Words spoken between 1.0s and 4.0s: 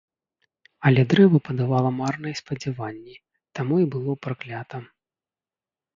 дрэва падавала марныя спадзяванні, таму і